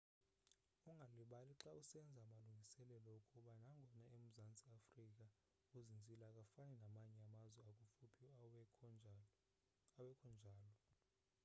ungalibali 0.89 1.53
xa 1.61 1.71
usenza 1.81 2.17
amalungiselelo 2.23 3.09
ukuba 3.21 3.51
nangona 3.65 4.07
umzantsi 4.19 4.63
africa 4.79 5.25
uzinzile 5.77 6.23
akafani 6.31 6.75
namanye 6.93 7.25
amazwe 7.35 7.61
akufuphi 7.71 8.25
awekhonjalo 8.45 10.71